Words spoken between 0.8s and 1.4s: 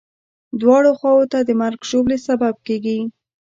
خواوو ته